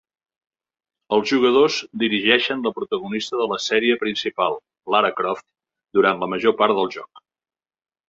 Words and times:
Els 1.17 1.27
jugadors 1.31 1.77
dirigeixen 2.05 2.65
la 2.69 2.73
protagonista 2.79 3.43
de 3.43 3.47
la 3.53 3.61
sèrie 3.67 4.01
principal, 4.07 4.61
Lara 4.97 5.15
Croft, 5.23 5.49
durant 6.01 6.23
la 6.27 6.35
major 6.37 6.61
part 6.65 6.81
del 6.83 6.95
joc. 7.01 7.27